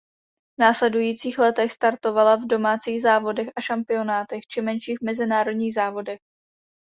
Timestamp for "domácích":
2.47-3.01